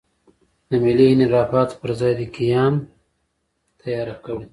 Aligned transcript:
د 0.69 0.71
ملي 0.83 1.05
انحرافاتو 1.09 1.79
پر 1.81 1.91
ضد 1.99 2.13
دې 2.19 2.27
قیام 2.37 2.73
تیاره 3.81 4.15
کړي. 4.23 4.45